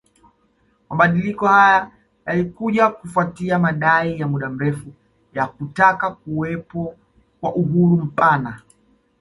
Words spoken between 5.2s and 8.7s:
ya kutaka kuwepo kwa uhuru mpana